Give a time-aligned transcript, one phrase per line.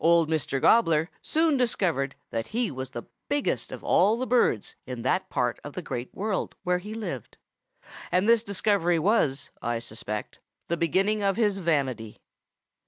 [0.00, 0.60] Old Mr.
[0.60, 5.60] Gobbler soon discovered that he was the biggest of all the birds in that part
[5.62, 7.38] of the Great World where he lived,
[8.10, 12.16] and this discovery was, I suspect, the beginning of his vanity.